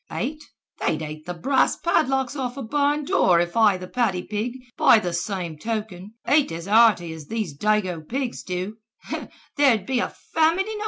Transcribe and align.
Ate? 0.11 0.43
They'd 0.79 1.03
ate 1.03 1.27
the 1.27 1.35
brass 1.35 1.75
padlocks 1.77 2.35
off 2.35 2.57
of 2.57 2.65
a 2.65 2.67
barn 2.67 3.05
door 3.05 3.39
I 3.39 3.75
If 3.75 3.81
the 3.81 3.87
paddy 3.87 4.23
pig, 4.23 4.53
by 4.75 4.97
the 4.97 5.13
same 5.13 5.59
token, 5.59 6.15
ate 6.25 6.51
as 6.51 6.65
hearty 6.65 7.13
as 7.13 7.27
these 7.27 7.55
dago 7.55 8.01
pigs 8.09 8.41
do, 8.41 8.79
there'd 9.57 9.85
be 9.85 9.99
a 9.99 10.09
famine 10.09 10.57
in 10.61 10.65
Ireland." 10.69 10.79